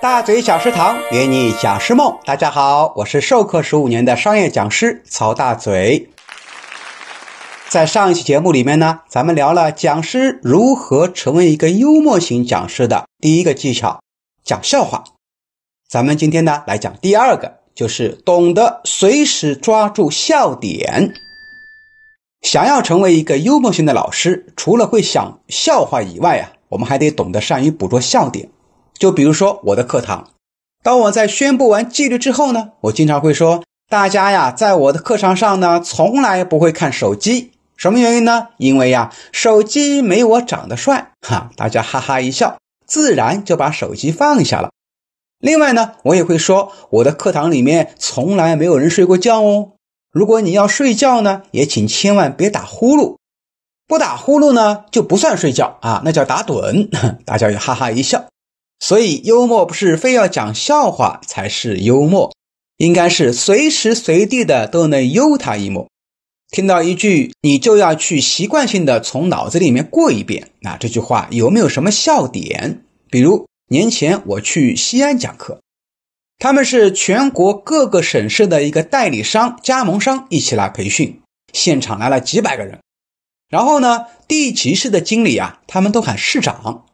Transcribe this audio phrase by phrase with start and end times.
[0.00, 6.08] 大嘴讲师堂圆你讲师梦，大家好，我是授课十五年的商业讲师曹大嘴。
[7.68, 14.00] 在上一期节目里面呢，咱们聊了讲师如何成为一个幽默型讲师的第一个技巧，
[14.44, 15.02] 讲笑话。
[15.88, 21.12] 咱们今天呢来讲第二个，就是懂得随时抓住笑点。
[22.42, 28.48] 想要成为一个幽默型的老师，除了会讲笑话以外啊，我们还得懂得善于捕捉笑点。
[28.98, 30.30] 就比如说我的课堂，
[30.82, 37.52] 当我在宣布完纪律之后呢，我经常会说：“大家呀，在我的课堂上呢，从来不会看手机。
[37.76, 38.48] 什么原因呢？
[38.56, 44.70] 因为呀，手机没我长得帅。”哈，大家哈哈一笑，自然就把手机放下了。
[45.38, 49.70] 另外呢，我也会说，我的课堂里面从来没有人睡过觉哦。
[50.10, 53.16] 如果你要睡觉呢，也请千万别打呼噜，
[53.86, 56.88] 不打呼噜呢就不算睡觉啊，那叫打盹。
[57.24, 58.24] 大家也哈哈一笑。
[58.80, 62.32] 所以，幽默不是非要讲笑话才是幽默，
[62.76, 65.88] 应该是随时随地的都能幽他一默。
[66.50, 70.52] 听到一句，你就要去习惯性的从脑子里面过一遍。
[70.60, 72.84] 那这句话有没有什么笑点？
[73.10, 75.60] 比如年前我去西安讲课，
[76.38, 81.20] 他们是全国各个省市的一个代理商、加盟商一起来培训，
[81.52, 82.78] 现场来了几百个人。
[83.48, 86.86] 然后呢，地级市的经理啊，他们都喊市长。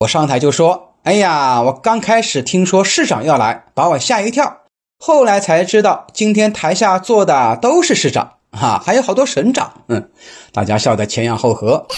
[0.00, 0.91] 我上台就说。
[1.04, 4.58] 哎呀，我刚开始听说市长要来，把我吓一跳。
[5.00, 9.82] 后来才知道，今天台下坐的都是市长，哈，还有好多省长。
[9.88, 10.10] 嗯，
[10.52, 11.88] 大家笑得前仰后合。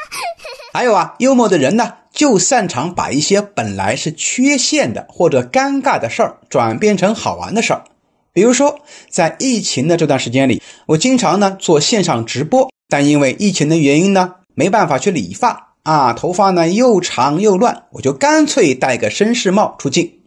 [0.72, 7.84] 还有啊，幽默的人呢，就擅长把一些本来是缺陷的或者尴尬的事儿，转变成好玩的事儿。
[8.32, 15.67] 比如说，在疫情的这段时间里，我经常呢做线上直播，但因为疫情的原因呢，没办法去理发。
[15.88, 20.20] 啊，头发呢又长又乱，我就干脆戴个绅士帽出镜，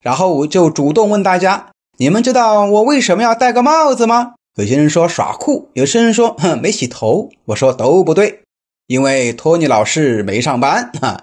[0.00, 4.34] 然后我就主动问大家：你们知道我为什么要戴个帽子吗？
[4.56, 7.30] 有些人说耍酷，有些人说哼没洗头。
[7.44, 8.40] 我说都不对，
[8.88, 11.22] 因为托尼老师没上班啊。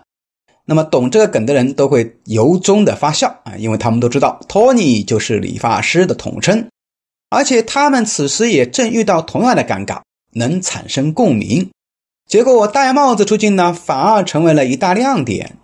[0.63, 6.69] 那么懂这个梗的人都会由衷的发笑啊，因为他们都知道托尼就是理发师的统称，
[7.29, 9.99] 而且他们此时也正遇到同样的尴尬，
[10.31, 11.69] 能产生共鸣。
[12.27, 15.57] 结果我戴帽子出镜呢，反而成为了一大亮点。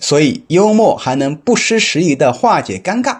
[0.00, 3.18] 所以幽默还能不失时宜的化解尴尬，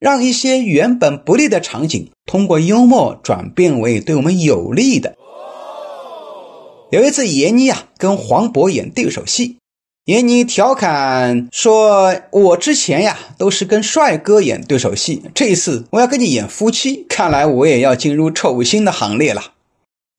[0.00, 5.14] 让一些原本不利的场景通过幽默转变为对我们有利的。
[6.90, 9.58] 有一次，闫妮啊跟黄渤演对手戏，
[10.06, 19.42] 闫妮调侃说：“我之前呀都是跟帅哥演对手戏，这一次我要跟你演夫妻，看来我也要进入丑星的行列了。”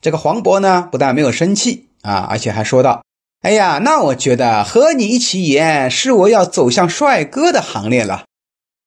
[0.06, 1.88] 这个黄渤呢，不但没有生气。
[2.04, 3.04] 啊，而且还说道
[3.42, 8.26] ：“哎呀，那我觉得和你一起演是我要走向帅哥的行列了。”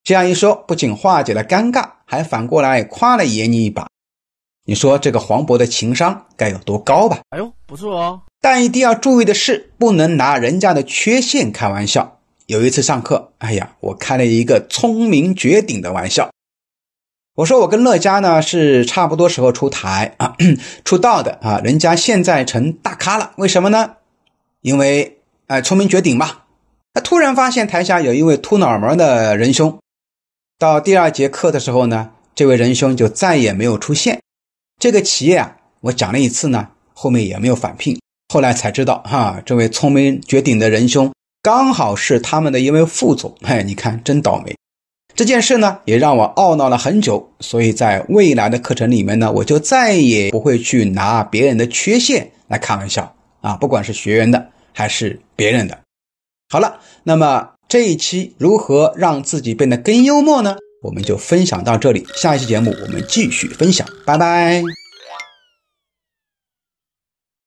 [0.05, 3.89] 这样一说，不仅化解了尴尬，还反过来夸了闫妮一把。
[4.65, 7.19] 你说这个黄渤的情商该有多高吧？
[7.31, 8.21] 哎呦，不错哦。
[8.41, 12.21] 但一定要注意的是，不能拿人家的缺陷开玩笑。
[12.47, 16.31] 有一次上课，哎呀，我开了一个聪明绝顶的玩笑。
[17.39, 20.35] 我说我跟乐嘉呢是差不多时候出台啊
[20.85, 23.93] 出道的啊，人家现在成大咖了，为什么呢？
[24.61, 26.39] 因为哎聪明绝顶嘛。
[26.93, 29.79] 他突然发现台下有一位秃脑门的仁兄，
[30.59, 34.21] 到第二节课的时候呢，这位仁兄就再也没有出现。
[34.81, 38.01] 这个企业啊，我讲了一次呢，后面也没有返聘。
[38.35, 43.33] 后来才知道哈，这位聪明绝顶的仁兄刚好是他们的一位副总。
[43.43, 44.57] 哎，你看真倒霉。
[45.15, 55.79] 这件事呢，也让我懊恼了很久，所以在未来的课程里面呢，我就再也不会去拿别人的缺陷来开玩笑啊，不管是学员的还是别人的。
[56.51, 60.57] 好了，那么这一期如何让自己变得更幽默呢？
[60.83, 64.63] 我们就分享到这里，下一期节目我们继续分享，拜拜。